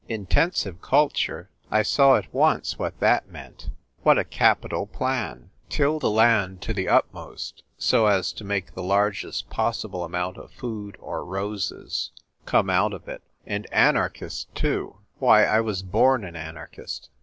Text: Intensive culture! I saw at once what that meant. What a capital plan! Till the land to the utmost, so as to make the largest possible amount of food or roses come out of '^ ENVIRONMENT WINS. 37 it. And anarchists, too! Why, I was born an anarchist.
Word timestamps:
Intensive 0.09 0.81
culture! 0.81 1.51
I 1.69 1.83
saw 1.83 2.15
at 2.15 2.33
once 2.33 2.79
what 2.79 2.99
that 2.99 3.29
meant. 3.29 3.69
What 4.01 4.17
a 4.17 4.23
capital 4.23 4.87
plan! 4.87 5.51
Till 5.69 5.99
the 5.99 6.09
land 6.09 6.59
to 6.63 6.73
the 6.73 6.89
utmost, 6.89 7.61
so 7.77 8.07
as 8.07 8.33
to 8.33 8.43
make 8.43 8.73
the 8.73 8.81
largest 8.81 9.51
possible 9.51 10.03
amount 10.03 10.37
of 10.39 10.49
food 10.49 10.97
or 10.99 11.23
roses 11.23 12.09
come 12.47 12.67
out 12.67 12.93
of 12.93 13.01
'^ 13.01 13.03
ENVIRONMENT 13.03 13.21
WINS. 13.45 13.45
37 13.45 13.53
it. 13.67 13.69
And 13.69 13.85
anarchists, 13.87 14.47
too! 14.55 14.95
Why, 15.19 15.45
I 15.45 15.61
was 15.61 15.83
born 15.83 16.25
an 16.25 16.35
anarchist. 16.35 17.11